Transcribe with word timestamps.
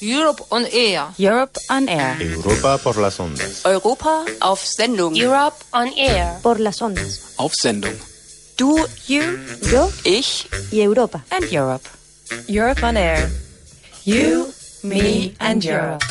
Europe 0.00 0.42
on 0.50 0.64
Air. 0.72 1.06
Europe 1.18 1.58
on 1.70 1.88
Air. 1.88 2.20
Europa 2.22 2.78
por 2.78 2.96
las 2.98 3.18
ondas. 3.18 3.64
Europa 3.64 4.24
auf 4.40 4.62
Sendung. 4.64 5.16
Europe 5.16 5.56
on 5.72 5.88
Air. 5.96 6.40
Por 6.42 6.60
las 6.60 6.80
ondas. 6.82 7.34
Auf 7.36 7.52
Sendung. 7.54 7.94
Du, 8.56 8.76
You 9.06 9.22
Yo 9.72 9.90
ich, 10.04 10.48
y 10.70 10.80
Europa. 10.82 11.24
and 11.30 11.44
Europe. 11.52 11.84
Europe 12.48 12.82
on 12.84 12.96
Air. 12.96 13.28
You, 14.04 14.48
me 14.82 15.34
and 15.38 15.64
Europe. 15.64 16.04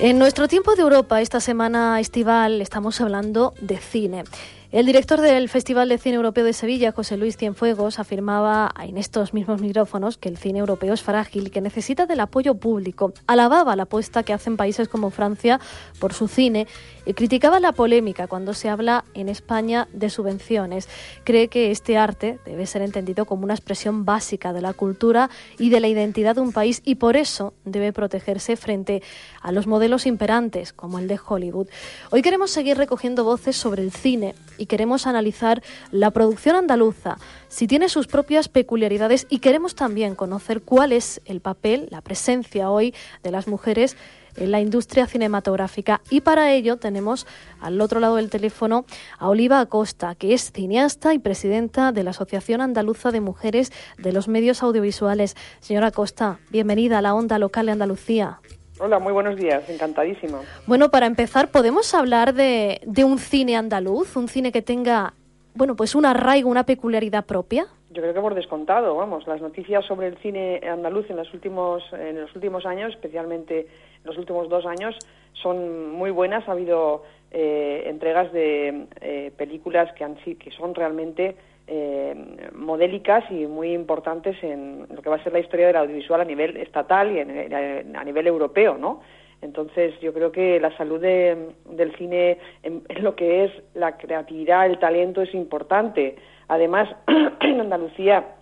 En 0.00 0.18
nuestro 0.18 0.46
tiempo 0.46 0.74
de 0.76 0.82
Europa, 0.82 1.20
esta 1.20 1.40
semana 1.40 1.98
estival, 1.98 2.62
estamos 2.62 3.00
hablando 3.00 3.52
de 3.60 3.78
cine. 3.78 4.24
El 4.70 4.84
director 4.84 5.22
del 5.22 5.48
Festival 5.48 5.88
de 5.88 5.96
Cine 5.96 6.16
Europeo 6.16 6.44
de 6.44 6.52
Sevilla, 6.52 6.92
José 6.92 7.16
Luis 7.16 7.38
Cienfuegos, 7.38 7.98
afirmaba 7.98 8.70
en 8.82 8.98
estos 8.98 9.32
mismos 9.32 9.62
micrófonos 9.62 10.18
que 10.18 10.28
el 10.28 10.36
cine 10.36 10.58
europeo 10.58 10.92
es 10.92 11.02
frágil 11.02 11.46
y 11.46 11.50
que 11.50 11.62
necesita 11.62 12.04
del 12.04 12.20
apoyo 12.20 12.54
público. 12.54 13.14
Alababa 13.26 13.76
la 13.76 13.84
apuesta 13.84 14.24
que 14.24 14.34
hacen 14.34 14.58
países 14.58 14.86
como 14.86 15.08
Francia 15.08 15.58
por 15.98 16.12
su 16.12 16.28
cine 16.28 16.66
y 17.06 17.14
criticaba 17.14 17.60
la 17.60 17.72
polémica 17.72 18.26
cuando 18.26 18.52
se 18.52 18.68
habla 18.68 19.06
en 19.14 19.30
España 19.30 19.88
de 19.94 20.10
subvenciones. 20.10 20.86
Cree 21.24 21.48
que 21.48 21.70
este 21.70 21.96
arte 21.96 22.38
debe 22.44 22.66
ser 22.66 22.82
entendido 22.82 23.24
como 23.24 23.44
una 23.44 23.54
expresión 23.54 24.04
básica 24.04 24.52
de 24.52 24.60
la 24.60 24.74
cultura 24.74 25.30
y 25.58 25.70
de 25.70 25.80
la 25.80 25.88
identidad 25.88 26.34
de 26.34 26.42
un 26.42 26.52
país 26.52 26.82
y 26.84 26.96
por 26.96 27.16
eso 27.16 27.54
debe 27.64 27.94
protegerse 27.94 28.54
frente 28.56 29.02
a 29.40 29.50
los 29.50 29.66
modelos 29.66 30.04
imperantes 30.04 30.74
como 30.74 30.98
el 30.98 31.08
de 31.08 31.18
Hollywood. 31.26 31.68
Hoy 32.10 32.20
queremos 32.20 32.50
seguir 32.50 32.76
recogiendo 32.76 33.24
voces 33.24 33.56
sobre 33.56 33.82
el 33.82 33.92
cine 33.92 34.34
y 34.58 34.66
queremos 34.66 35.06
analizar 35.06 35.62
la 35.90 36.10
producción 36.10 36.56
andaluza, 36.56 37.16
si 37.48 37.66
tiene 37.66 37.88
sus 37.88 38.06
propias 38.06 38.48
peculiaridades 38.48 39.26
y 39.30 39.38
queremos 39.38 39.74
también 39.74 40.14
conocer 40.14 40.62
cuál 40.62 40.92
es 40.92 41.20
el 41.24 41.40
papel, 41.40 41.88
la 41.90 42.02
presencia 42.02 42.70
hoy 42.70 42.94
de 43.22 43.30
las 43.30 43.48
mujeres 43.48 43.96
en 44.36 44.50
la 44.50 44.60
industria 44.60 45.06
cinematográfica. 45.06 46.00
Y 46.10 46.20
para 46.20 46.52
ello 46.52 46.76
tenemos 46.76 47.26
al 47.60 47.80
otro 47.80 48.00
lado 48.00 48.16
del 48.16 48.30
teléfono 48.30 48.84
a 49.18 49.28
Oliva 49.28 49.60
Acosta, 49.60 50.14
que 50.14 50.34
es 50.34 50.52
cineasta 50.52 51.14
y 51.14 51.18
presidenta 51.18 51.92
de 51.92 52.04
la 52.04 52.10
Asociación 52.10 52.60
Andaluza 52.60 53.10
de 53.10 53.20
Mujeres 53.20 53.72
de 53.98 54.12
los 54.12 54.28
Medios 54.28 54.62
Audiovisuales. 54.62 55.36
Señora 55.60 55.88
Acosta, 55.88 56.38
bienvenida 56.50 56.98
a 56.98 57.02
la 57.02 57.14
onda 57.14 57.38
local 57.38 57.66
de 57.66 57.72
Andalucía. 57.72 58.40
Hola, 58.80 59.00
muy 59.00 59.12
buenos 59.12 59.34
días, 59.34 59.68
encantadísima. 59.68 60.40
Bueno, 60.66 60.88
para 60.88 61.06
empezar, 61.06 61.48
¿podemos 61.50 61.94
hablar 61.94 62.32
de, 62.32 62.80
de 62.86 63.02
un 63.02 63.18
cine 63.18 63.56
andaluz? 63.56 64.14
Un 64.14 64.28
cine 64.28 64.52
que 64.52 64.62
tenga, 64.62 65.14
bueno, 65.54 65.74
pues 65.74 65.96
un 65.96 66.06
arraigo, 66.06 66.48
una 66.48 66.62
peculiaridad 66.64 67.26
propia. 67.26 67.66
Yo 67.90 68.02
creo 68.02 68.14
que 68.14 68.20
por 68.20 68.36
descontado, 68.36 68.94
vamos, 68.94 69.26
las 69.26 69.40
noticias 69.40 69.84
sobre 69.84 70.06
el 70.06 70.18
cine 70.18 70.60
andaluz 70.68 71.10
en 71.10 71.16
los 71.16 71.32
últimos, 71.34 71.82
en 71.92 72.20
los 72.20 72.32
últimos 72.36 72.66
años, 72.66 72.92
especialmente 72.94 73.60
en 73.62 74.04
los 74.04 74.16
últimos 74.16 74.48
dos 74.48 74.64
años, 74.64 74.96
son 75.32 75.90
muy 75.90 76.12
buenas. 76.12 76.48
Ha 76.48 76.52
habido 76.52 77.02
eh, 77.32 77.82
entregas 77.86 78.32
de 78.32 78.86
eh, 79.00 79.32
películas 79.36 79.92
que, 79.94 80.04
han, 80.04 80.14
que 80.14 80.50
son 80.56 80.74
realmente 80.74 81.34
eh, 81.70 82.48
modélicas 82.54 83.24
y 83.30 83.46
muy 83.46 83.74
importantes 83.74 84.42
en 84.42 84.86
lo 84.90 85.02
que 85.02 85.10
va 85.10 85.16
a 85.16 85.22
ser 85.22 85.34
la 85.34 85.40
historia 85.40 85.66
del 85.66 85.76
audiovisual 85.76 86.20
a 86.20 86.24
nivel 86.24 86.56
estatal 86.56 87.12
y 87.12 87.18
en, 87.18 87.94
a 87.94 88.04
nivel 88.04 88.26
europeo, 88.26 88.78
¿no? 88.78 89.02
Entonces, 89.42 89.94
yo 90.00 90.14
creo 90.14 90.32
que 90.32 90.58
la 90.58 90.76
salud 90.76 91.00
de, 91.00 91.50
del 91.66 91.94
cine 91.96 92.38
en, 92.62 92.82
en, 92.88 93.04
lo 93.04 93.14
que 93.14 93.44
es 93.44 93.52
la 93.74 93.96
creatividad, 93.98 94.66
el 94.66 94.78
talento 94.78 95.22
es 95.22 95.32
importante. 95.34 96.16
Además, 96.48 96.88
en 97.40 97.60
Andalucía 97.60 98.34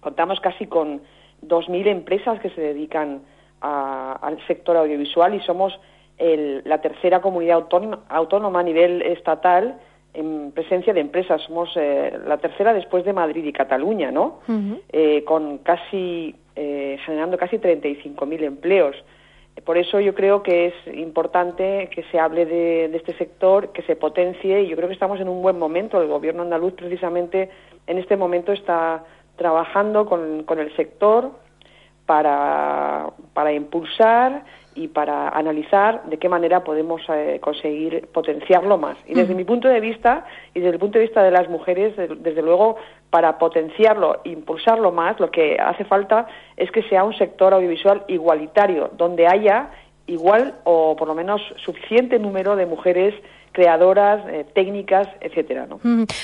contamos 0.00 0.40
casi 0.40 0.66
con 0.66 1.02
2.000 1.46 1.86
empresas 1.86 2.40
que 2.40 2.50
se 2.50 2.60
dedican 2.60 3.22
a, 3.60 4.18
al 4.22 4.44
sector 4.46 4.76
audiovisual 4.76 5.34
y 5.34 5.40
somos 5.40 5.78
el, 6.16 6.62
la 6.64 6.80
tercera 6.80 7.20
comunidad 7.20 7.56
autónoma, 7.56 8.04
autónoma 8.08 8.60
a 8.60 8.64
nivel 8.64 9.02
estatal 9.02 9.78
en 10.14 10.52
presencia 10.52 10.92
de 10.92 11.00
empresas. 11.00 11.42
Somos 11.42 11.70
eh, 11.76 12.18
la 12.26 12.38
tercera 12.38 12.72
después 12.72 13.04
de 13.04 13.12
Madrid 13.12 13.44
y 13.44 13.52
Cataluña, 13.52 14.10
¿no? 14.10 14.40
Uh 14.48 14.52
-huh. 14.52 14.80
eh, 14.92 15.24
con 15.24 15.58
casi, 15.58 16.34
eh, 16.56 16.98
generando 17.04 17.36
casi 17.36 17.58
35.000 17.58 18.42
empleos. 18.42 18.96
Por 19.64 19.76
eso 19.76 19.98
yo 19.98 20.14
creo 20.14 20.42
que 20.42 20.66
es 20.66 20.74
importante 20.94 21.88
que 21.92 22.04
se 22.04 22.20
hable 22.20 22.46
de, 22.46 22.88
de, 22.88 22.96
este 22.96 23.12
sector, 23.14 23.72
que 23.72 23.82
se 23.82 23.96
potencie, 23.96 24.62
y 24.62 24.68
yo 24.68 24.76
creo 24.76 24.88
que 24.88 24.94
estamos 24.94 25.20
en 25.20 25.28
un 25.28 25.42
buen 25.42 25.58
momento. 25.58 26.00
El 26.00 26.08
gobierno 26.08 26.42
andaluz 26.42 26.74
precisamente 26.74 27.50
en 27.88 27.98
este 27.98 28.16
momento 28.16 28.52
está 28.52 29.04
trabajando 29.36 30.06
con, 30.06 30.44
con 30.44 30.58
el 30.60 30.74
sector 30.76 31.30
para, 32.06 33.10
para 33.34 33.52
impulsar 33.52 34.44
y 34.74 34.88
para 34.88 35.28
analizar 35.30 36.04
de 36.04 36.18
qué 36.18 36.28
manera 36.28 36.62
podemos 36.62 37.02
eh, 37.08 37.38
conseguir 37.40 38.06
potenciarlo 38.12 38.78
más. 38.78 38.96
Y 39.06 39.14
desde 39.14 39.32
uh 39.32 39.34
-huh. 39.34 39.38
mi 39.38 39.44
punto 39.44 39.68
de 39.68 39.80
vista, 39.80 40.24
y 40.54 40.60
desde 40.60 40.74
el 40.74 40.78
punto 40.78 40.98
de 40.98 41.04
vista 41.04 41.22
de 41.22 41.30
las 41.32 41.48
mujeres, 41.48 41.94
desde 41.96 42.42
luego, 42.42 42.76
para 43.10 43.38
potenciarlo, 43.38 44.20
impulsarlo 44.24 44.92
más, 44.92 45.18
lo 45.18 45.30
que 45.30 45.56
hace 45.58 45.84
falta 45.84 46.26
es 46.56 46.70
que 46.70 46.82
sea 46.84 47.04
un 47.04 47.14
sector 47.14 47.54
audiovisual 47.54 48.04
igualitario, 48.06 48.90
donde 48.96 49.26
haya 49.26 49.70
igual 50.06 50.54
o 50.64 50.96
por 50.96 51.08
lo 51.08 51.14
menos 51.14 51.40
suficiente 51.56 52.18
número 52.18 52.56
de 52.56 52.66
mujeres 52.66 53.14
creadoras, 53.52 54.24
eh, 54.28 54.46
técnicas, 54.54 55.08
etcétera. 55.20 55.66
¿no? 55.66 55.80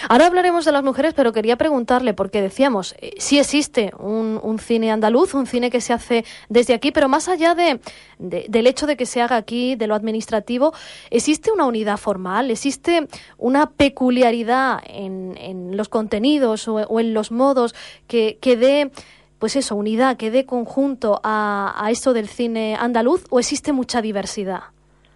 Ahora 0.09 0.27
hablaremos 0.27 0.65
de 0.65 0.73
las 0.73 0.83
mujeres, 0.83 1.15
pero 1.15 1.33
quería 1.33 1.57
preguntarle, 1.57 2.15
porque 2.15 2.43
decíamos, 2.43 2.95
eh, 3.01 3.13
sí 3.19 3.39
existe 3.39 3.93
un, 3.99 4.41
un, 4.43 4.59
cine 4.59 4.91
andaluz, 4.91 5.35
un 5.35 5.47
cine 5.47 5.71
que 5.71 5.81
se 5.81 5.93
hace 5.93 6.25
desde 6.49 6.75
aquí, 6.75 6.93
pero 6.93 7.09
más 7.09 7.29
allá 7.29 7.55
de, 7.55 7.81
de, 8.19 8.47
del 8.49 8.67
hecho 8.67 8.87
de 8.87 8.97
que 8.97 9.07
se 9.07 9.21
haga 9.21 9.37
aquí, 9.37 9.75
de 9.77 9.87
lo 9.87 9.95
administrativo, 9.95 10.73
¿existe 11.11 11.51
una 11.53 11.67
unidad 11.67 11.97
formal? 11.97 12.51
¿Existe 12.51 13.09
una 13.39 13.71
peculiaridad 13.71 14.81
en, 14.87 15.37
en 15.39 15.77
los 15.77 15.89
contenidos 15.89 16.69
o, 16.69 16.77
o, 16.77 17.01
en 17.01 17.15
los 17.15 17.31
modos 17.31 17.75
que, 18.07 18.39
que 18.41 18.57
dé 18.57 18.91
pues 19.39 19.57
eso, 19.57 19.77
unidad, 19.77 20.17
que 20.17 20.31
dé 20.31 20.47
conjunto 20.47 21.21
a, 21.23 21.75
a 21.77 21.91
esto 21.91 22.15
del 22.15 22.29
cine 22.29 22.77
andaluz 22.81 23.27
o 23.29 23.39
existe 23.39 23.73
mucha 23.73 24.01
diversidad? 24.01 24.75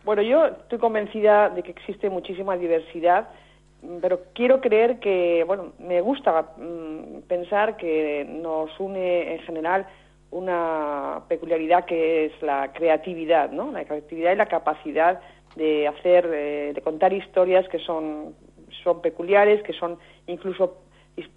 Bueno, 0.08 0.22
yo 0.22 0.46
estoy 0.46 0.78
convencida 0.78 1.50
de 1.50 1.62
que 1.62 1.70
existe 1.72 2.08
muchísima 2.08 2.56
diversidad, 2.56 3.28
pero 4.00 4.22
quiero 4.32 4.58
creer 4.62 5.00
que, 5.00 5.44
bueno, 5.46 5.74
me 5.78 6.00
gusta 6.00 6.54
mmm, 6.56 7.20
pensar 7.28 7.76
que 7.76 8.24
nos 8.26 8.70
une 8.80 9.34
en 9.34 9.40
general 9.40 9.86
una 10.30 11.24
peculiaridad 11.28 11.84
que 11.84 12.24
es 12.24 12.32
la 12.40 12.72
creatividad, 12.72 13.50
¿no? 13.50 13.70
La 13.70 13.84
creatividad 13.84 14.32
y 14.32 14.36
la 14.36 14.46
capacidad 14.46 15.20
de 15.56 15.86
hacer, 15.86 16.26
eh, 16.32 16.72
de 16.74 16.80
contar 16.80 17.12
historias 17.12 17.68
que 17.68 17.78
son, 17.78 18.34
son 18.82 19.02
peculiares, 19.02 19.62
que 19.62 19.74
son 19.74 19.98
incluso 20.26 20.78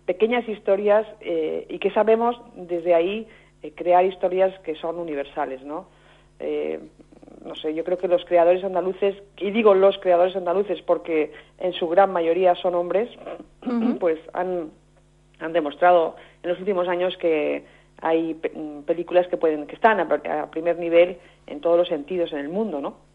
pequeñas 0.05 0.47
historias 0.47 1.05
eh, 1.19 1.65
y 1.67 1.77
que 1.77 1.91
sabemos 1.91 2.41
desde 2.55 2.93
ahí 2.93 3.27
eh, 3.63 3.73
crear 3.75 4.05
historias 4.05 4.57
que 4.61 4.75
son 4.75 4.97
universales, 4.97 5.61
¿no? 5.61 5.87
Eh, 6.39 6.79
no 7.43 7.55
sé, 7.55 7.73
yo 7.73 7.83
creo 7.83 7.97
que 7.97 8.07
los 8.07 8.23
creadores 8.25 8.63
andaluces, 8.63 9.15
y 9.37 9.51
digo 9.51 9.73
los 9.73 9.97
creadores 9.99 10.35
andaluces 10.35 10.81
porque 10.83 11.31
en 11.57 11.73
su 11.73 11.87
gran 11.87 12.11
mayoría 12.11 12.55
son 12.55 12.75
hombres, 12.75 13.09
uh 13.65 13.69
-huh. 13.69 13.97
pues 13.99 14.19
han, 14.33 14.69
han 15.39 15.53
demostrado 15.53 16.15
en 16.43 16.49
los 16.49 16.59
últimos 16.59 16.87
años 16.87 17.17
que 17.17 17.63
hay 18.01 18.35
películas 18.85 19.27
que 19.27 19.37
pueden 19.37 19.67
que 19.67 19.75
están 19.75 19.99
a, 19.99 20.41
a 20.41 20.51
primer 20.51 20.77
nivel 20.77 21.17
en 21.47 21.61
todos 21.61 21.77
los 21.77 21.87
sentidos 21.87 22.31
en 22.33 22.39
el 22.39 22.49
mundo, 22.49 22.81
¿no? 22.81 23.10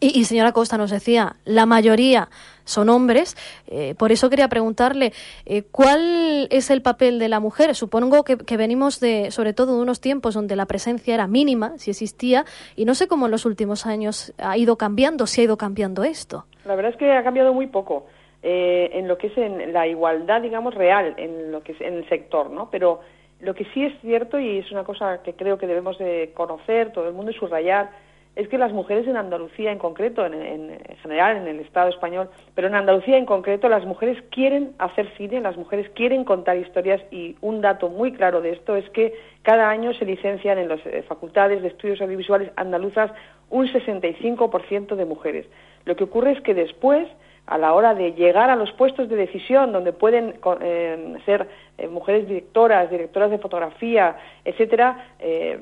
Y, 0.00 0.24
señora 0.24 0.52
Costa 0.52 0.78
nos 0.78 0.92
decía, 0.92 1.34
la 1.44 1.66
mayoría 1.66 2.28
son 2.64 2.88
hombres, 2.88 3.36
eh, 3.66 3.96
por 3.98 4.12
eso 4.12 4.30
quería 4.30 4.46
preguntarle, 4.46 5.12
eh, 5.44 5.64
¿cuál 5.72 6.46
es 6.50 6.70
el 6.70 6.82
papel 6.82 7.18
de 7.18 7.28
la 7.28 7.40
mujer? 7.40 7.74
Supongo 7.74 8.22
que, 8.22 8.36
que, 8.36 8.56
venimos 8.56 9.00
de, 9.00 9.32
sobre 9.32 9.54
todo, 9.54 9.74
de 9.74 9.82
unos 9.82 10.00
tiempos 10.00 10.34
donde 10.34 10.54
la 10.54 10.66
presencia 10.66 11.14
era 11.14 11.26
mínima, 11.26 11.78
si 11.78 11.90
existía, 11.90 12.44
y 12.76 12.84
no 12.84 12.94
sé 12.94 13.08
cómo 13.08 13.26
en 13.26 13.32
los 13.32 13.44
últimos 13.44 13.86
años 13.86 14.32
ha 14.38 14.56
ido 14.56 14.76
cambiando, 14.76 15.26
si 15.26 15.40
ha 15.40 15.44
ido 15.44 15.56
cambiando 15.56 16.04
esto. 16.04 16.44
La 16.64 16.76
verdad 16.76 16.92
es 16.92 16.98
que 16.98 17.10
ha 17.10 17.24
cambiado 17.24 17.52
muy 17.52 17.66
poco 17.66 18.06
eh, 18.42 18.90
en 18.92 19.08
lo 19.08 19.18
que 19.18 19.28
es 19.28 19.38
en 19.38 19.72
la 19.72 19.88
igualdad, 19.88 20.42
digamos, 20.42 20.74
real, 20.74 21.14
en 21.16 21.50
lo 21.50 21.62
que 21.62 21.72
es 21.72 21.80
en 21.80 21.94
el 21.94 22.08
sector, 22.08 22.50
¿no? 22.50 22.70
Pero 22.70 23.00
lo 23.40 23.54
que 23.54 23.64
sí 23.74 23.84
es 23.84 24.00
cierto, 24.00 24.38
y 24.38 24.58
es 24.58 24.70
una 24.70 24.84
cosa 24.84 25.22
que 25.22 25.32
creo 25.32 25.58
que 25.58 25.66
debemos 25.66 25.98
de 25.98 26.32
conocer, 26.34 26.92
todo 26.92 27.08
el 27.08 27.14
mundo 27.14 27.32
y 27.32 27.34
subrayar, 27.34 27.90
es 28.38 28.46
que 28.46 28.56
las 28.56 28.72
mujeres 28.72 29.08
en 29.08 29.16
Andalucía 29.16 29.72
en 29.72 29.78
concreto, 29.78 30.24
en, 30.24 30.32
en, 30.32 30.70
en, 30.70 30.96
general 31.02 31.38
en 31.38 31.48
el 31.48 31.58
Estado 31.58 31.90
español, 31.90 32.30
pero 32.54 32.68
en 32.68 32.76
Andalucía 32.76 33.18
en 33.18 33.26
concreto, 33.26 33.68
las 33.68 33.84
mujeres 33.84 34.22
quieren 34.30 34.74
hacer 34.78 35.10
cine, 35.16 35.40
las 35.40 35.56
mujeres 35.56 35.90
quieren 35.90 36.22
contar 36.22 36.56
historias 36.56 37.02
y 37.10 37.34
un 37.40 37.60
dato 37.60 37.88
muy 37.88 38.12
claro 38.12 38.40
de 38.40 38.52
esto 38.52 38.76
es 38.76 38.88
que 38.90 39.12
cada 39.42 39.68
año 39.68 39.92
se 39.92 40.04
licencian 40.04 40.56
en 40.58 40.68
las 40.68 40.78
eh, 40.86 41.04
facultades 41.08 41.62
de 41.62 41.68
estudios 41.68 42.00
audiovisuales 42.00 42.52
andaluzas 42.54 43.10
un 43.50 43.66
65% 43.66 44.94
de 44.94 45.04
mujeres. 45.04 45.46
Lo 45.84 45.96
que 45.96 46.04
ocurre 46.04 46.30
es 46.30 46.40
que 46.42 46.54
después 46.54 47.08
a 47.48 47.56
la 47.56 47.72
hora 47.72 47.94
de 47.94 48.12
llegar 48.12 48.50
a 48.50 48.56
los 48.56 48.70
puestos 48.72 49.08
de 49.08 49.16
decisión 49.16 49.72
donde 49.72 49.94
pueden 49.94 50.34
eh, 50.60 51.16
ser 51.24 51.48
eh, 51.78 51.88
mujeres 51.88 52.28
directoras, 52.28 52.90
directoras 52.90 53.30
de 53.30 53.38
fotografía, 53.38 54.16
etcétera, 54.44 55.14
eh, 55.18 55.58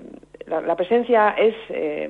la, 0.46 0.74
presencia 0.74 1.30
es 1.30 1.54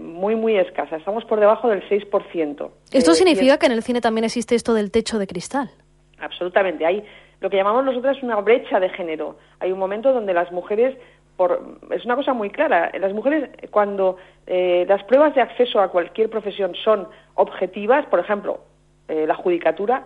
muy 0.00 0.34
muy 0.34 0.56
escasa. 0.56 0.96
Estamos 0.96 1.24
por 1.24 1.40
debajo 1.40 1.68
del 1.68 1.86
6%. 1.88 2.70
¿Esto 2.92 3.14
significa 3.14 3.58
que 3.58 3.66
en 3.66 3.72
el 3.72 3.82
cine 3.82 4.00
también 4.00 4.24
existe 4.24 4.54
esto 4.54 4.74
del 4.74 4.90
techo 4.90 5.18
de 5.18 5.26
cristal? 5.26 5.70
Absolutamente. 6.18 6.84
Hay 6.84 7.02
lo 7.40 7.48
que 7.48 7.56
llamamos 7.56 7.84
nosotras 7.84 8.22
una 8.22 8.36
brecha 8.36 8.78
de 8.78 8.90
género. 8.90 9.36
Hay 9.60 9.72
un 9.72 9.78
momento 9.78 10.12
donde 10.12 10.34
las 10.34 10.52
mujeres 10.52 10.96
por, 11.36 11.78
es 11.90 12.04
una 12.04 12.16
cosa 12.16 12.34
muy 12.34 12.50
clara. 12.50 12.90
Las 12.98 13.14
mujeres, 13.14 13.48
cuando 13.70 14.16
las 14.46 15.02
pruebas 15.04 15.34
de 15.34 15.40
acceso 15.40 15.80
a 15.80 15.88
cualquier 15.88 16.28
profesión 16.28 16.74
son 16.74 17.08
objetivas, 17.34 18.04
por 18.06 18.20
ejemplo, 18.20 18.60
eh, 19.08 19.26
la 19.26 19.34
judicatura, 19.34 20.04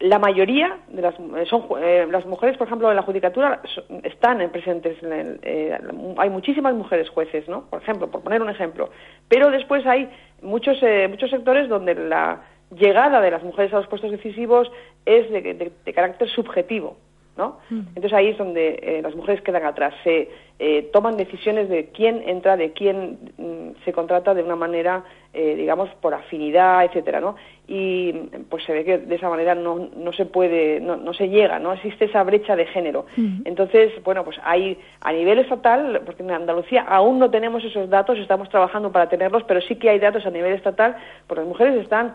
la 0.00 0.18
mayoría 0.18 0.78
de 0.88 1.02
las, 1.02 1.14
eh, 1.14 1.46
son, 1.48 1.64
eh, 1.80 2.06
las 2.10 2.26
mujeres, 2.26 2.56
por 2.56 2.66
ejemplo, 2.66 2.90
en 2.90 2.96
la 2.96 3.02
judicatura 3.02 3.62
están 4.02 4.48
presentes. 4.50 5.02
En 5.02 5.40
hay 6.18 6.30
muchísimas 6.30 6.74
mujeres 6.74 7.08
jueces, 7.08 7.48
¿no? 7.48 7.64
Por 7.70 7.82
ejemplo, 7.82 8.10
por 8.10 8.22
poner 8.22 8.42
un 8.42 8.50
ejemplo. 8.50 8.90
Pero 9.28 9.50
después 9.50 9.86
hay 9.86 10.10
muchos, 10.42 10.78
muchos 11.08 11.30
sectores 11.30 11.68
donde 11.68 11.94
la 11.94 12.42
llegada 12.70 13.20
de 13.20 13.30
las 13.30 13.42
mujeres 13.42 13.72
a 13.72 13.76
los 13.76 13.86
puestos 13.86 14.10
decisivos 14.10 14.70
es 15.06 15.30
de 15.30 15.92
carácter 15.94 16.28
subjetivo. 16.28 16.96
¿no? 17.38 17.60
Mm. 17.70 17.80
Entonces 17.94 18.12
ahí 18.12 18.28
es 18.28 18.36
donde 18.36 18.80
eh, 18.82 19.00
las 19.00 19.14
mujeres 19.14 19.40
quedan 19.42 19.64
atrás. 19.64 19.94
Se 20.04 20.28
eh, 20.60 20.90
toman 20.92 21.16
decisiones 21.16 21.68
de 21.68 21.90
quién 21.90 22.20
entra, 22.26 22.56
de 22.56 22.72
quién 22.72 23.18
mm, 23.38 23.84
se 23.84 23.92
contrata 23.92 24.34
de 24.34 24.42
una 24.42 24.56
manera, 24.56 25.04
eh, 25.32 25.54
digamos, 25.54 25.88
por 26.00 26.14
afinidad, 26.14 26.84
etcétera, 26.84 27.20
¿no? 27.20 27.36
Y 27.68 28.12
pues 28.48 28.64
se 28.64 28.72
ve 28.72 28.84
que 28.84 28.98
de 28.98 29.14
esa 29.14 29.28
manera 29.28 29.54
no, 29.54 29.88
no 29.94 30.12
se 30.12 30.24
puede, 30.24 30.80
no, 30.80 30.96
no 30.96 31.12
se 31.14 31.28
llega, 31.28 31.60
no 31.60 31.74
existe 31.74 32.06
esa 32.06 32.24
brecha 32.24 32.56
de 32.56 32.64
género. 32.64 33.04
Entonces, 33.44 33.92
bueno, 34.04 34.24
pues 34.24 34.38
hay 34.42 34.78
a 35.02 35.12
nivel 35.12 35.38
estatal, 35.38 36.00
porque 36.06 36.22
en 36.22 36.30
Andalucía 36.30 36.80
aún 36.88 37.18
no 37.18 37.30
tenemos 37.30 37.62
esos 37.62 37.90
datos, 37.90 38.18
estamos 38.18 38.48
trabajando 38.48 38.90
para 38.90 39.10
tenerlos, 39.10 39.44
pero 39.44 39.60
sí 39.60 39.76
que 39.76 39.90
hay 39.90 39.98
datos 39.98 40.24
a 40.24 40.30
nivel 40.30 40.54
estatal, 40.54 40.96
porque 41.26 41.42
las 41.42 41.48
mujeres 41.48 41.82
están 41.82 42.14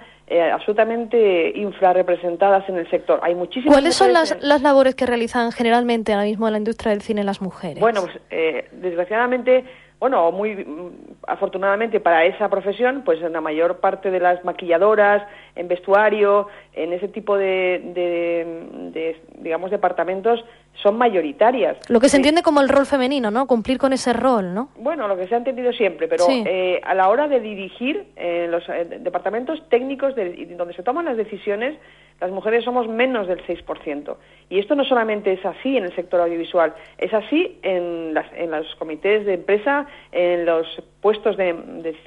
absolutamente 0.52 1.54
infrarrepresentadas 1.56 2.68
en 2.68 2.78
el 2.78 2.90
sector. 2.90 3.20
Hay 3.22 3.36
muchísimas 3.36 3.76
¿Cuáles 3.76 3.94
son 3.94 4.12
las, 4.12 4.36
las 4.42 4.64
labores 4.64 4.96
que 4.96 5.06
realizan 5.06 5.52
generalmente 5.52 6.14
ahora 6.14 6.26
mismo 6.26 6.48
en 6.48 6.54
la 6.54 6.58
industria 6.58 6.92
del 6.92 7.04
cine 7.04 7.24
las 7.24 7.42
mujeres? 7.42 7.80
Bueno, 7.80 8.02
pues 8.02 8.20
eh, 8.34 8.68
desgraciadamente, 8.72 9.64
bueno, 10.00 10.32
muy 10.32 10.56
mm, 10.56 11.16
afortunadamente 11.28 12.00
para 12.00 12.26
esa 12.26 12.50
profesión, 12.50 13.04
pues 13.06 13.22
en 13.22 13.34
la 13.34 13.42
mayor 13.42 13.80
parte 13.80 14.12
de 14.12 14.20
las 14.20 14.44
maquilladoras, 14.44 15.24
en 15.56 15.68
vestuario, 15.68 16.48
en 16.74 16.94
ese 16.94 17.08
tipo 17.08 17.38
de, 17.38 19.16
digamos, 19.38 19.72
departamentos, 19.72 20.44
son 20.82 20.98
mayoritarias. 20.98 21.78
Lo 21.90 22.00
que 22.00 22.10
se 22.10 22.18
entiende 22.18 22.42
como 22.42 22.60
el 22.60 22.70
rol 22.70 22.86
femenino, 22.86 23.30
¿no? 23.30 23.46
Cumplir 23.46 23.78
con 23.78 23.94
ese 23.94 24.12
rol, 24.14 24.54
¿no? 24.54 24.70
Bueno, 24.78 25.08
lo 25.08 25.16
que 25.16 25.28
se 25.28 25.36
ha 25.36 25.38
entendido 25.38 25.72
siempre, 25.72 26.08
pero 26.08 26.26
eh, 26.30 26.82
a 26.84 26.94
la 26.96 27.10
hora 27.10 27.28
de 27.28 27.40
dirigir 27.40 28.08
eh, 28.16 28.48
los 28.50 28.64
departamentos 29.00 29.62
técnicos 29.70 30.16
de, 30.16 30.54
donde 30.58 30.74
se 30.74 30.84
toman 30.84 31.06
las 31.06 31.18
decisiones, 31.18 31.78
las 32.24 32.32
mujeres 32.32 32.64
somos 32.64 32.88
menos 32.88 33.28
del 33.28 33.46
6%. 33.46 34.16
Y 34.50 34.60
esto 34.60 34.76
no 34.76 34.86
solamente 34.86 35.34
es 35.34 35.46
así 35.46 35.76
en 35.76 35.84
el 35.84 35.94
sector 35.94 36.22
audiovisual, 36.22 36.74
es 36.98 37.14
así 37.14 37.60
en, 37.64 38.14
las, 38.14 38.26
en 38.34 38.50
los 38.50 38.74
comités 38.76 39.26
de 39.26 39.34
empresa, 39.34 39.86
en 40.14 40.46
los 40.46 40.66
puestos 41.02 41.36
de, 41.36 41.54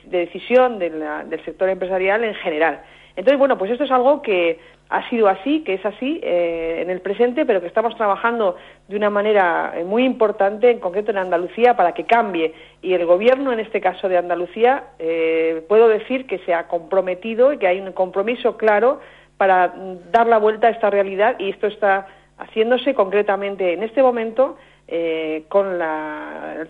decisión 0.07 0.79
del 0.79 1.45
sector 1.45 1.69
empresarial 1.69 2.25
en 2.25 2.35
general. 2.35 2.81
Entonces, 3.15 3.39
bueno, 3.39 3.59
pues 3.59 3.71
esto 3.71 3.85
es 3.85 3.91
algo 3.91 4.23
que 4.23 4.59
ha 4.89 5.09
sido 5.11 5.29
así, 5.29 5.65
que 5.65 5.75
es 5.75 5.85
así 5.85 6.21
eh, 6.23 6.81
en 6.83 6.91
el 6.91 7.01
presente, 7.01 7.45
pero 7.45 7.61
que 7.61 7.67
estamos 7.67 7.95
trabajando 7.97 8.57
de 8.89 8.97
una 8.97 9.11
manera 9.11 9.75
eh, 9.77 9.85
muy 9.85 10.05
importante, 10.05 10.71
en 10.71 10.79
concreto 10.79 11.11
en 11.11 11.19
Andalucía, 11.19 11.77
para 11.77 11.93
que 11.93 12.05
cambie. 12.05 12.55
Y 12.81 12.95
el 12.95 13.05
Gobierno, 13.05 13.53
en 13.53 13.61
este 13.61 13.83
caso 13.83 14.09
de 14.09 14.17
Andalucía, 14.17 14.85
eh, 14.99 15.63
puedo 15.69 15.89
decir 15.89 16.27
que 16.27 16.39
se 16.39 16.55
ha 16.55 16.69
comprometido 16.69 17.53
y 17.53 17.59
que 17.59 17.67
hay 17.67 17.81
un 17.81 17.93
compromiso 17.93 18.57
claro 18.57 19.01
para 19.37 19.75
dar 20.11 20.27
la 20.27 20.39
vuelta 20.39 20.69
a 20.69 20.71
esta 20.71 20.91
realidad 20.91 21.37
y 21.39 21.51
esto 21.51 21.67
está 21.67 22.07
haciéndose 22.39 22.95
concretamente 22.95 23.73
en 23.73 23.83
este 23.83 24.03
momento 24.03 24.57
eh, 24.89 25.45
con 25.49 25.79
la, 25.79 26.67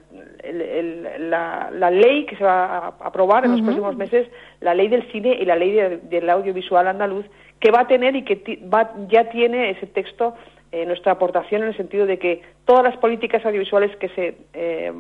la, 1.71 1.91
ley 1.91 2.25
que 2.25 2.37
se 2.37 2.45
va 2.45 2.65
a 2.65 2.87
aprobar 3.01 3.45
en 3.45 3.53
los 3.53 3.61
próximos 3.61 3.97
meses, 3.97 4.27
la 4.61 4.75
ley 4.75 4.89
del 4.89 5.11
cine 5.13 5.37
y 5.39 5.45
la 5.45 5.55
ley 5.55 5.73
del 6.03 6.31
audiovisual 6.31 6.89
andaluz, 6.89 7.27
que 7.61 7.71
va 7.71 7.81
a 7.81 7.87
tener 7.87 8.17
y 8.17 8.23
que 8.25 8.59
va, 8.73 8.93
ya 9.09 9.29
tiene 9.29 9.71
ese 9.71 9.87
texto 9.87 10.35
eh, 10.77 10.85
nuestra 10.85 11.13
aportación 11.13 11.63
en 11.63 11.69
el 11.69 11.77
sentido 11.79 12.05
de 12.05 12.19
que 12.19 12.43
todas 12.67 12.85
las 12.85 12.99
políticas 12.99 13.43
audiovisuales 13.47 13.97
que 13.97 14.11
se 14.11 14.37
eh, 14.53 14.93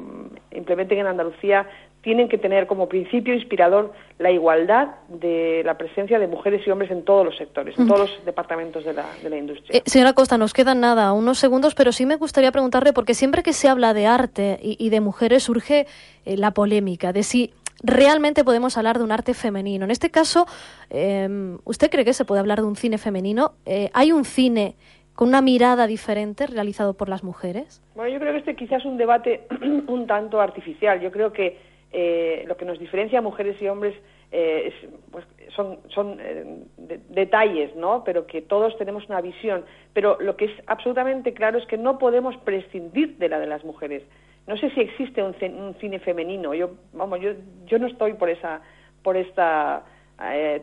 implementen 0.51 1.01
en 1.01 1.07
Andalucía 1.07 1.67
tienen 2.01 2.29
que 2.29 2.39
tener 2.39 2.67
como 2.67 2.89
principio 2.89 3.35
inspirador 3.35 3.93
la 4.19 4.31
igualdad 4.31 4.95
de 5.09 5.63
la 5.67 5.77
presencia 5.77 6.19
de 6.19 6.29
mujeres 6.29 6.67
y 6.67 6.71
hombres 6.71 6.91
en 6.91 7.05
todos 7.05 7.27
los 7.27 7.37
sectores, 7.37 7.79
en 7.79 7.89
todos 7.89 8.09
los 8.09 8.25
departamentos 8.25 8.87
de 8.87 8.95
la, 8.95 9.05
de 9.23 9.29
la 9.29 9.37
industria. 9.37 9.77
Eh, 9.77 9.83
señora 9.85 10.15
Costa, 10.15 10.39
nos 10.39 10.55
quedan 10.55 10.81
nada, 10.81 11.13
unos 11.13 11.39
segundos, 11.39 11.75
pero 11.75 11.93
sí 11.93 12.07
me 12.07 12.17
gustaría 12.17 12.53
preguntarle, 12.53 12.95
porque 12.95 13.13
siempre 13.13 13.43
que 13.43 13.53
se 13.53 13.69
habla 13.69 13.93
de 13.93 14.07
arte 14.07 14.59
y, 14.63 14.89
de 14.89 15.01
mujeres 15.01 15.43
surge 15.43 15.89
eh, 16.25 16.37
la 16.39 16.53
polémica 16.53 17.13
de 17.13 17.23
si 17.23 17.53
realmente 17.83 18.45
podemos 18.45 18.79
hablar 18.79 18.97
de 18.97 19.05
un 19.05 19.13
arte 19.13 19.35
femenino. 19.35 19.85
En 19.85 19.91
este 19.91 20.11
caso, 20.11 20.47
em, 20.89 21.59
¿usted 21.65 21.91
cree 21.91 22.05
que 22.05 22.15
se 22.15 22.25
puede 22.25 22.39
hablar 22.39 22.61
de 22.61 22.67
un 22.67 22.77
cine 22.77 22.97
femenino? 22.97 23.55
Eh, 23.67 23.91
¿Hay 23.93 24.13
un 24.13 24.25
cine 24.25 24.77
con 25.17 25.29
una 25.29 25.41
mirada 25.41 25.87
diferente 25.87 26.47
realizado 26.47 26.95
por 26.95 27.09
las 27.09 27.25
mujeres? 27.25 27.83
Bueno, 27.95 28.13
yo 28.13 28.21
creo 28.21 28.33
que 28.33 28.39
este 28.39 28.55
quizás 28.55 28.81
es 28.81 28.85
un 28.85 28.99
debate 28.99 29.47
un 29.89 30.07
tanto 30.07 30.41
artificial. 30.41 31.01
Yo 31.01 31.11
creo 31.11 31.33
que 31.33 31.59
eh, 31.91 32.45
lo 32.47 32.57
que 32.59 32.67
nos 32.67 32.79
diferencia 32.79 33.23
mujeres 33.23 33.61
y 33.61 33.67
hombres 33.67 33.95
eh, 34.31 34.73
pues, 35.11 35.25
son, 35.55 35.79
son 35.89 36.19
eh, 36.21 36.65
detalles, 37.09 37.75
¿no? 37.75 38.05
Pero 38.05 38.27
que 38.27 38.43
todos 38.43 38.77
tenemos 38.77 39.09
una 39.09 39.23
visión. 39.23 39.65
Pero 39.95 40.19
lo 40.21 40.37
que 40.37 40.45
es 40.45 40.53
absolutamente 40.67 41.33
claro 41.33 41.59
es 41.59 41.67
que 41.67 41.79
no 41.79 41.99
podemos 41.99 42.37
prescindir 42.39 43.17
de 43.17 43.31
la 43.31 43.41
de 43.41 43.47
las 43.47 43.65
mujeres. 43.65 44.03
No 44.47 44.59
sé 44.59 44.69
si 44.71 44.81
existe 44.81 45.23
un, 45.23 45.35
cine 45.81 45.99
femenino. 45.99 46.53
Yo, 46.53 46.73
vamos, 46.93 47.21
yo, 47.21 47.31
yo 47.65 47.79
no 47.79 47.87
estoy 47.87 48.13
por 48.13 48.29
esa, 48.29 48.61
por 49.03 49.17
esta 49.17 49.83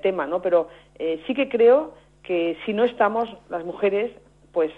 tema, 0.01 0.25
¿no? 0.25 0.41
Pero 0.41 0.67
sí 0.97 1.35
que 1.35 1.47
creo 1.47 1.93
que 2.23 2.57
si 2.65 2.73
no 2.73 2.85
estamos 2.85 3.29
las 3.49 3.63
mujeres 3.63 4.11
pues 4.53 4.71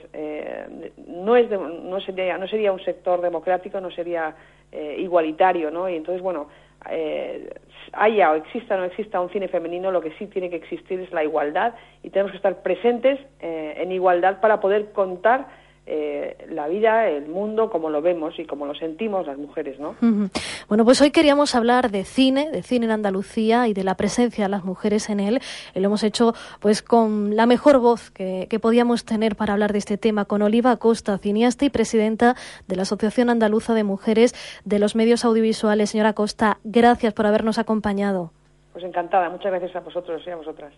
no 1.05 1.35
es 1.35 1.51
no 1.51 1.99
sería 1.99 2.37
no 2.37 2.47
sería 2.47 2.71
un 2.71 2.79
sector 2.79 3.21
democrático 3.21 3.79
no 3.81 3.91
sería 3.91 4.33
eh, 4.71 4.97
igualitario, 4.99 5.71
¿no? 5.71 5.87
Y 5.87 5.95
entonces, 5.95 6.21
bueno, 6.21 6.49
eh, 6.89 7.49
haya 7.93 8.31
o 8.31 8.35
exista 8.35 8.75
o 8.75 8.79
no 8.79 8.83
exista 8.83 9.21
un 9.21 9.29
cine 9.29 9.47
femenino, 9.47 9.89
lo 9.89 10.01
que 10.01 10.11
sí 10.17 10.27
tiene 10.27 10.49
que 10.49 10.57
existir 10.57 10.99
es 10.99 11.13
la 11.13 11.23
igualdad 11.23 11.75
y 12.03 12.09
tenemos 12.09 12.31
que 12.31 12.37
estar 12.37 12.61
presentes 12.61 13.17
eh, 13.39 13.75
en 13.77 13.93
igualdad 13.93 14.41
para 14.41 14.59
poder 14.59 14.91
contar 14.91 15.47
eh, 15.87 16.47
la 16.49 16.67
vida, 16.67 17.07
el 17.07 17.27
mundo, 17.27 17.69
como 17.69 17.89
lo 17.89 18.01
vemos 18.01 18.39
y 18.39 18.45
como 18.45 18.65
lo 18.65 18.73
sentimos 18.73 19.27
las 19.27 19.37
mujeres, 19.37 19.79
¿no? 19.79 19.95
Bueno, 20.67 20.83
pues 20.83 20.99
hoy 21.01 21.11
queríamos 21.11 21.53
hablar 21.53 21.91
de 21.91 22.03
cine, 22.05 22.49
de 22.49 22.63
cine 22.63 22.85
en 22.85 22.91
Andalucía 22.91 23.67
y 23.67 23.73
de 23.73 23.83
la 23.83 23.95
presencia 23.95 24.45
de 24.45 24.49
las 24.49 24.63
mujeres 24.63 25.09
en 25.09 25.19
él. 25.19 25.41
Y 25.75 25.79
lo 25.79 25.85
hemos 25.87 26.03
hecho 26.03 26.33
pues 26.59 26.81
con 26.81 27.35
la 27.35 27.45
mejor 27.45 27.79
voz 27.79 28.09
que, 28.09 28.47
que 28.49 28.59
podíamos 28.59 29.05
tener 29.05 29.35
para 29.35 29.53
hablar 29.53 29.73
de 29.73 29.77
este 29.79 29.97
tema, 29.97 30.25
con 30.25 30.41
Oliva 30.41 30.77
Costa, 30.77 31.17
cineasta 31.19 31.65
y 31.65 31.69
presidenta 31.69 32.35
de 32.67 32.75
la 32.75 32.81
Asociación 32.81 33.29
Andaluza 33.29 33.73
de 33.73 33.83
Mujeres 33.83 34.33
de 34.65 34.79
los 34.79 34.95
Medios 34.95 35.23
Audiovisuales. 35.23 35.91
Señora 35.91 36.13
Costa, 36.13 36.57
gracias 36.63 37.13
por 37.13 37.27
habernos 37.27 37.59
acompañado. 37.59 38.31
Pues 38.73 38.83
encantada, 38.83 39.29
muchas 39.29 39.51
gracias 39.51 39.75
a 39.75 39.81
vosotros 39.81 40.21
y 40.25 40.29
a 40.31 40.35
vosotras. 40.35 40.73